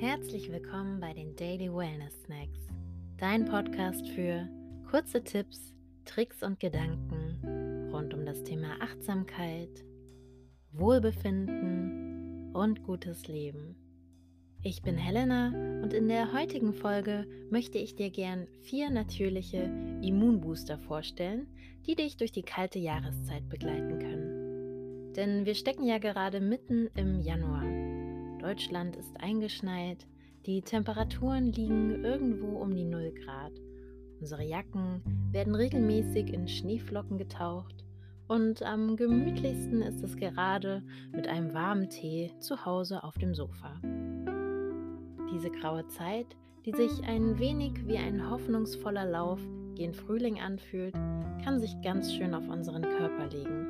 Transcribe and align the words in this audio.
Herzlich 0.00 0.50
willkommen 0.50 0.98
bei 0.98 1.12
den 1.12 1.36
Daily 1.36 1.70
Wellness 1.70 2.22
Snacks, 2.22 2.58
dein 3.18 3.44
Podcast 3.44 4.08
für 4.08 4.48
kurze 4.90 5.22
Tipps, 5.22 5.74
Tricks 6.06 6.42
und 6.42 6.58
Gedanken 6.58 7.90
rund 7.92 8.14
um 8.14 8.24
das 8.24 8.42
Thema 8.42 8.80
Achtsamkeit, 8.80 9.84
Wohlbefinden 10.72 12.50
und 12.54 12.82
gutes 12.82 13.28
Leben. 13.28 13.76
Ich 14.62 14.80
bin 14.80 14.96
Helena 14.96 15.48
und 15.82 15.92
in 15.92 16.08
der 16.08 16.32
heutigen 16.32 16.72
Folge 16.72 17.26
möchte 17.50 17.76
ich 17.76 17.94
dir 17.94 18.08
gern 18.08 18.46
vier 18.62 18.88
natürliche 18.88 19.70
Immunbooster 20.00 20.78
vorstellen, 20.78 21.46
die 21.86 21.94
dich 21.94 22.16
durch 22.16 22.32
die 22.32 22.42
kalte 22.42 22.78
Jahreszeit 22.78 23.46
begleiten 23.50 23.98
können. 23.98 25.12
Denn 25.12 25.44
wir 25.44 25.54
stecken 25.54 25.84
ja 25.84 25.98
gerade 25.98 26.40
mitten 26.40 26.88
im 26.94 27.20
Januar. 27.20 27.79
Deutschland 28.40 28.96
ist 28.96 29.20
eingeschneit, 29.20 30.06
die 30.46 30.62
Temperaturen 30.62 31.52
liegen 31.52 32.02
irgendwo 32.02 32.56
um 32.58 32.74
die 32.74 32.86
0 32.86 33.12
Grad. 33.12 33.52
Unsere 34.18 34.42
Jacken 34.42 35.02
werden 35.30 35.54
regelmäßig 35.54 36.32
in 36.32 36.48
Schneeflocken 36.48 37.18
getaucht 37.18 37.84
und 38.28 38.62
am 38.62 38.96
gemütlichsten 38.96 39.82
ist 39.82 40.02
es 40.02 40.16
gerade 40.16 40.82
mit 41.12 41.28
einem 41.28 41.52
warmen 41.52 41.90
Tee 41.90 42.32
zu 42.38 42.64
Hause 42.64 43.04
auf 43.04 43.18
dem 43.18 43.34
Sofa. 43.34 43.78
Diese 45.30 45.50
graue 45.50 45.86
Zeit, 45.88 46.34
die 46.64 46.72
sich 46.72 47.04
ein 47.04 47.38
wenig 47.38 47.86
wie 47.86 47.98
ein 47.98 48.30
hoffnungsvoller 48.30 49.04
Lauf 49.04 49.40
gen 49.74 49.92
Frühling 49.92 50.40
anfühlt, 50.40 50.94
kann 51.44 51.60
sich 51.60 51.74
ganz 51.82 52.10
schön 52.14 52.34
auf 52.34 52.48
unseren 52.48 52.82
Körper 52.82 53.26
legen. 53.28 53.66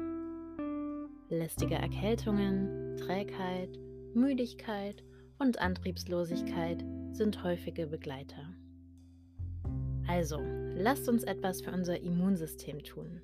Lästige 1.29 1.74
Erkältungen, 1.74 2.96
Trägheit, 2.96 3.79
Müdigkeit 4.15 5.05
und 5.39 5.61
Antriebslosigkeit 5.61 6.85
sind 7.13 7.45
häufige 7.45 7.87
Begleiter. 7.87 8.55
Also, 10.09 10.41
lasst 10.75 11.09
uns 11.09 11.23
etwas 11.23 11.63
für 11.63 11.71
unser 11.71 12.01
Immunsystem 12.01 12.83
tun. 12.83 13.21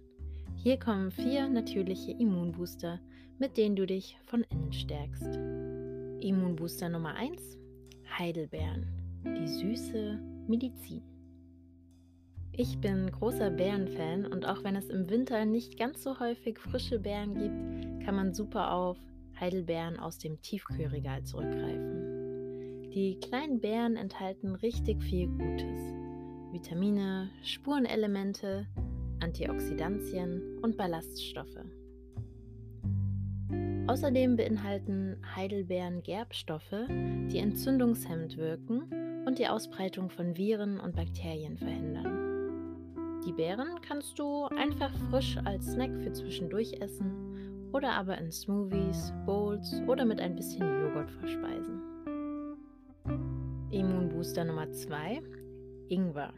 Hier 0.54 0.78
kommen 0.78 1.10
vier 1.10 1.48
natürliche 1.48 2.12
Immunbooster, 2.12 3.00
mit 3.38 3.56
denen 3.56 3.74
du 3.74 3.86
dich 3.86 4.16
von 4.26 4.44
innen 4.50 4.72
stärkst. 4.72 5.36
Immunbooster 6.20 6.88
Nummer 6.88 7.14
1 7.16 7.58
Heidelbeeren, 8.18 8.86
die 9.24 9.48
süße 9.48 10.20
Medizin. 10.46 11.02
Ich 12.52 12.78
bin 12.78 13.10
großer 13.10 13.50
Beerenfan 13.50 14.24
und 14.24 14.46
auch 14.46 14.62
wenn 14.64 14.76
es 14.76 14.88
im 14.88 15.10
Winter 15.10 15.44
nicht 15.44 15.76
ganz 15.78 16.02
so 16.02 16.20
häufig 16.20 16.58
frische 16.58 17.00
Beeren 17.00 17.34
gibt, 17.34 18.04
kann 18.04 18.14
man 18.14 18.32
super 18.32 18.72
auf 18.72 18.96
Heidelbeeren 19.40 19.98
aus 19.98 20.18
dem 20.18 20.40
Tiefkühlregal 20.40 21.24
zurückgreifen. 21.24 22.90
Die 22.90 23.18
kleinen 23.20 23.60
Beeren 23.60 23.96
enthalten 23.96 24.54
richtig 24.54 25.02
viel 25.02 25.28
Gutes. 25.28 25.94
Vitamine, 26.52 27.30
Spurenelemente, 27.42 28.66
Antioxidantien 29.20 30.58
und 30.62 30.76
Ballaststoffe. 30.76 31.64
Außerdem 33.86 34.36
beinhalten 34.36 35.18
Heidelbeeren 35.36 36.02
Gerbstoffe, 36.02 36.86
die 36.88 37.38
entzündungshemmend 37.38 38.36
wirken 38.36 39.24
und 39.26 39.38
die 39.38 39.46
Ausbreitung 39.46 40.10
von 40.10 40.36
Viren 40.36 40.80
und 40.80 40.96
Bakterien 40.96 41.56
verhindern. 41.58 42.26
Die 43.26 43.32
Beeren 43.32 43.80
kannst 43.86 44.18
du 44.18 44.44
einfach 44.46 44.92
frisch 45.10 45.36
als 45.44 45.72
Snack 45.72 45.90
für 45.98 46.12
zwischendurch 46.12 46.74
essen 46.80 47.45
oder 47.72 47.92
aber 47.92 48.18
in 48.18 48.30
Smoothies, 48.30 49.12
Bowls 49.24 49.80
oder 49.86 50.04
mit 50.04 50.20
ein 50.20 50.34
bisschen 50.34 50.62
Joghurt 50.62 51.10
verspeisen. 51.10 51.82
Immunbooster 53.70 54.44
Nummer 54.44 54.70
2 54.70 55.22
Ingwer, 55.88 56.32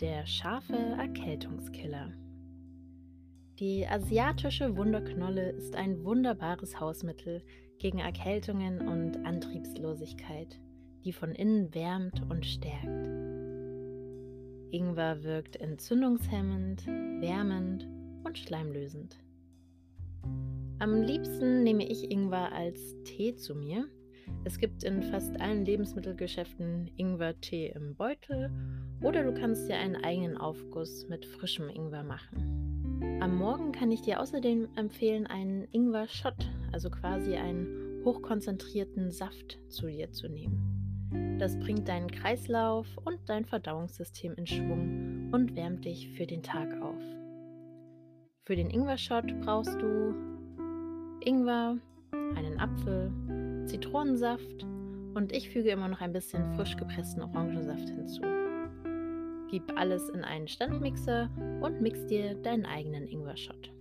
der 0.00 0.26
scharfe 0.26 0.76
Erkältungskiller. 0.76 2.12
Die 3.58 3.86
asiatische 3.86 4.76
Wunderknolle 4.76 5.50
ist 5.50 5.76
ein 5.76 6.04
wunderbares 6.04 6.78
Hausmittel 6.78 7.42
gegen 7.78 8.00
Erkältungen 8.00 8.86
und 8.86 9.24
Antriebslosigkeit, 9.24 10.60
die 11.04 11.12
von 11.12 11.34
innen 11.34 11.74
wärmt 11.74 12.22
und 12.28 12.44
stärkt. 12.44 12.84
Ingwer 14.72 15.22
wirkt 15.22 15.56
entzündungshemmend, 15.56 16.86
wärmend 16.86 17.88
und 18.24 18.36
schleimlösend. 18.36 19.18
Am 20.78 21.00
liebsten 21.00 21.62
nehme 21.62 21.88
ich 21.88 22.10
Ingwer 22.10 22.52
als 22.52 23.02
Tee 23.04 23.34
zu 23.34 23.54
mir. 23.54 23.88
Es 24.44 24.58
gibt 24.58 24.84
in 24.84 25.02
fast 25.04 25.40
allen 25.40 25.64
Lebensmittelgeschäften 25.64 26.90
Ingwer-Tee 26.96 27.72
im 27.74 27.94
Beutel 27.94 28.50
oder 29.00 29.24
du 29.24 29.32
kannst 29.32 29.70
dir 29.70 29.76
einen 29.76 29.96
eigenen 29.96 30.36
Aufguss 30.36 31.08
mit 31.08 31.24
frischem 31.24 31.70
Ingwer 31.70 32.02
machen. 32.02 33.18
Am 33.22 33.38
Morgen 33.38 33.72
kann 33.72 33.90
ich 33.90 34.02
dir 34.02 34.20
außerdem 34.20 34.68
empfehlen, 34.76 35.26
einen 35.26 35.66
Ingwer-Shot, 35.72 36.50
also 36.72 36.90
quasi 36.90 37.36
einen 37.36 38.04
hochkonzentrierten 38.04 39.10
Saft 39.10 39.58
zu 39.68 39.86
dir 39.86 40.12
zu 40.12 40.28
nehmen. 40.28 41.38
Das 41.38 41.58
bringt 41.58 41.88
deinen 41.88 42.10
Kreislauf 42.10 42.86
und 43.02 43.18
dein 43.26 43.46
Verdauungssystem 43.46 44.34
in 44.34 44.46
Schwung 44.46 45.30
und 45.32 45.56
wärmt 45.56 45.86
dich 45.86 46.10
für 46.10 46.26
den 46.26 46.42
Tag 46.42 46.68
auf. 46.82 47.02
Für 48.44 48.56
den 48.56 48.68
Ingwer-Shot 48.68 49.40
brauchst 49.40 49.80
du 49.80 50.35
Ingwer, 51.26 51.76
einen 52.36 52.60
Apfel, 52.60 53.10
Zitronensaft 53.66 54.62
und 55.14 55.32
ich 55.32 55.50
füge 55.50 55.70
immer 55.70 55.88
noch 55.88 56.00
ein 56.00 56.12
bisschen 56.12 56.54
frisch 56.54 56.76
gepressten 56.76 57.20
Orangensaft 57.20 57.88
hinzu. 57.88 58.22
Gib 59.50 59.76
alles 59.76 60.08
in 60.10 60.22
einen 60.22 60.46
Standmixer 60.46 61.28
und 61.62 61.80
mix 61.80 62.06
dir 62.06 62.36
deinen 62.36 62.64
eigenen 62.64 63.08
Ingwer-Shot. 63.08 63.72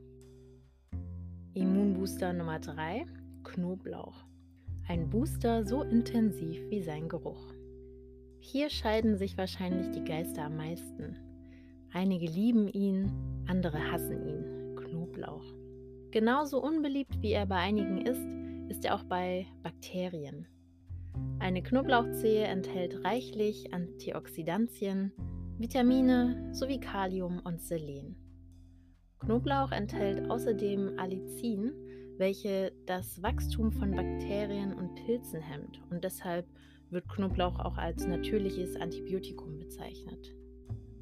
Immunbooster 1.53 2.33
Nummer 2.33 2.57
3: 2.57 3.05
Knoblauch. 3.43 4.25
Ein 4.87 5.07
Booster 5.11 5.63
so 5.65 5.83
intensiv 5.83 6.67
wie 6.71 6.81
sein 6.81 7.07
Geruch. 7.07 7.53
Hier 8.39 8.71
scheiden 8.71 9.17
sich 9.17 9.37
wahrscheinlich 9.37 9.91
die 9.91 10.03
Geister 10.03 10.45
am 10.45 10.57
meisten. 10.57 11.15
Einige 11.93 12.25
lieben 12.25 12.67
ihn, 12.69 13.11
andere 13.45 13.91
hassen 13.91 14.27
ihn. 14.27 14.75
Knoblauch. 14.77 15.45
Genauso 16.15 16.63
unbeliebt 16.63 17.21
wie 17.21 17.33
er 17.33 17.45
bei 17.45 17.57
einigen 17.57 17.97
ist, 17.97 18.25
ist 18.69 18.85
er 18.85 18.95
auch 18.95 19.03
bei 19.03 19.47
Bakterien. 19.63 20.47
Eine 21.39 21.61
Knoblauchzehe 21.61 22.45
enthält 22.45 23.03
reichlich 23.03 23.73
Antioxidantien, 23.73 25.11
Vitamine 25.57 26.51
sowie 26.53 26.79
Kalium 26.79 27.41
und 27.43 27.61
Selen. 27.61 28.15
Knoblauch 29.19 29.73
enthält 29.73 30.31
außerdem 30.31 30.97
Allicin, 30.97 31.73
welche 32.15 32.71
das 32.85 33.21
Wachstum 33.21 33.73
von 33.73 33.91
Bakterien 33.91 34.73
und 34.73 34.95
Pilzen 34.95 35.41
hemmt 35.41 35.81
und 35.89 36.05
deshalb 36.05 36.47
wird 36.91 37.09
Knoblauch 37.09 37.59
auch 37.59 37.77
als 37.77 38.07
natürliches 38.07 38.77
Antibiotikum 38.77 39.59
bezeichnet. 39.59 40.33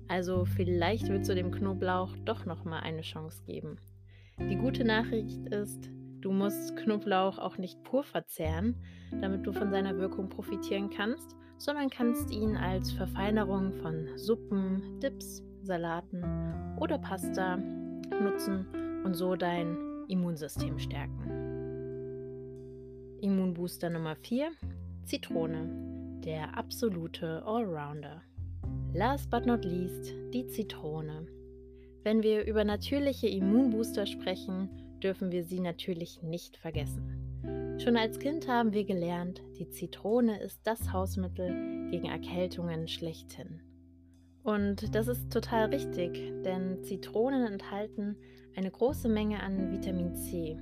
Also 0.08 0.46
vielleicht 0.46 1.08
wird 1.10 1.24
zu 1.24 1.36
dem 1.36 1.52
Knoblauch 1.52 2.18
doch 2.26 2.48
noch 2.48 2.66
mal 2.66 2.80
eine 2.80 3.02
Chance 3.02 3.44
geben. 3.46 3.78
Die 4.40 4.56
gute 4.56 4.84
Nachricht 4.84 5.48
ist, 5.50 5.90
du 6.22 6.32
musst 6.32 6.76
Knoblauch 6.78 7.38
auch 7.38 7.58
nicht 7.58 7.84
pur 7.84 8.04
verzehren, 8.04 8.76
damit 9.22 9.46
du 9.46 9.54
von 9.54 9.70
seiner 9.70 9.98
Wirkung 9.98 10.30
profitieren 10.30 10.90
kannst, 10.90 11.36
sondern 11.58 11.90
kannst 11.90 12.32
ihn 12.32 12.58
als 12.58 12.92
Verfeinerung 12.92 13.74
von 13.74 14.08
Suppen, 14.18 15.00
Dips, 15.02 15.44
Salaten 15.62 16.24
oder 16.80 16.98
Pasta 16.98 17.58
nutzen 17.58 18.66
und 19.06 19.14
so 19.14 19.36
dein 19.36 19.78
Immunsystem 20.08 20.80
stärken. 20.80 21.30
Immunbooster 23.22 23.90
Nummer 23.90 24.16
4, 24.16 24.52
Zitrone, 25.06 26.20
der 26.26 26.58
absolute 26.58 27.44
Allrounder. 27.46 28.22
Last 28.94 29.30
but 29.30 29.46
not 29.46 29.64
least, 29.64 30.14
die 30.34 30.48
Zitrone. 30.48 31.28
Wenn 32.04 32.22
wir 32.22 32.46
über 32.46 32.66
natürliche 32.66 33.28
Immunbooster 33.28 34.06
sprechen, 34.06 34.70
dürfen 35.02 35.32
wir 35.32 35.46
sie 35.46 35.62
natürlich 35.62 36.22
nicht 36.22 36.58
vergessen. 36.58 37.78
Schon 37.80 37.96
als 37.96 38.20
Kind 38.20 38.48
haben 38.48 38.74
wir 38.74 38.84
gelernt, 38.84 39.42
die 39.58 39.70
Zitrone 39.70 40.42
ist 40.42 40.60
das 40.66 40.92
Hausmittel 40.92 41.90
gegen 41.92 42.08
Erkältungen 42.08 42.90
schlechthin. 42.90 43.62
Und 44.44 44.94
das 44.94 45.08
ist 45.08 45.32
total 45.32 45.70
richtig, 45.70 46.12
denn 46.44 46.84
Zitronen 46.84 47.46
enthalten 47.46 48.18
eine 48.56 48.70
große 48.70 49.08
Menge 49.08 49.42
an 49.42 49.72
Vitamin 49.72 50.14
C, 50.16 50.58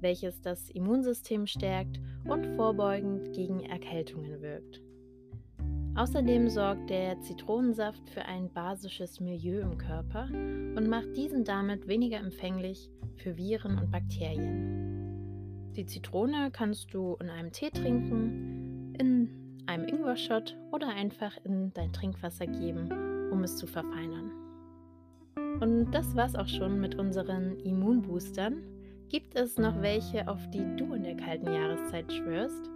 welches 0.00 0.40
das 0.40 0.68
Immunsystem 0.70 1.46
stärkt 1.46 2.00
und 2.24 2.44
vorbeugend 2.56 3.32
gegen 3.32 3.60
Erkältungen 3.60 4.42
wirkt. 4.42 4.82
Außerdem 5.96 6.50
sorgt 6.50 6.90
der 6.90 7.18
Zitronensaft 7.22 8.10
für 8.10 8.26
ein 8.26 8.50
basisches 8.52 9.18
Milieu 9.18 9.60
im 9.60 9.78
Körper 9.78 10.28
und 10.30 10.88
macht 10.88 11.16
diesen 11.16 11.42
damit 11.42 11.88
weniger 11.88 12.18
empfänglich 12.18 12.90
für 13.16 13.38
Viren 13.38 13.78
und 13.78 13.90
Bakterien. 13.90 15.72
Die 15.74 15.86
Zitrone 15.86 16.50
kannst 16.52 16.92
du 16.92 17.16
in 17.18 17.30
einem 17.30 17.50
Tee 17.50 17.70
trinken, 17.70 18.94
in 18.98 19.62
einem 19.64 19.88
Ingwer-Shot 19.88 20.54
oder 20.70 20.88
einfach 20.88 21.32
in 21.44 21.72
dein 21.72 21.94
Trinkwasser 21.94 22.46
geben, 22.46 23.30
um 23.32 23.42
es 23.42 23.56
zu 23.56 23.66
verfeinern. 23.66 24.32
Und 25.60 25.92
das 25.92 26.14
war's 26.14 26.34
auch 26.34 26.48
schon 26.48 26.78
mit 26.78 26.96
unseren 26.96 27.58
Immunboostern. 27.60 28.62
Gibt 29.08 29.34
es 29.34 29.56
noch 29.56 29.80
welche, 29.80 30.28
auf 30.28 30.50
die 30.50 30.76
du 30.76 30.92
in 30.92 31.04
der 31.04 31.16
kalten 31.16 31.50
Jahreszeit 31.50 32.12
schwörst? 32.12 32.70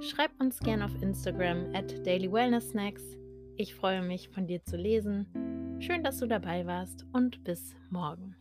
Schreib 0.00 0.30
uns 0.38 0.60
gerne 0.60 0.84
auf 0.84 1.02
Instagram 1.02 1.74
at 1.74 2.06
Daily 2.06 2.30
Wellness 2.30 2.70
Snacks. 2.70 3.02
Ich 3.56 3.74
freue 3.74 4.02
mich, 4.02 4.28
von 4.28 4.46
dir 4.46 4.62
zu 4.62 4.76
lesen. 4.76 5.26
Schön, 5.80 6.04
dass 6.04 6.18
du 6.18 6.26
dabei 6.26 6.66
warst 6.66 7.06
und 7.12 7.42
bis 7.44 7.74
morgen. 7.90 8.35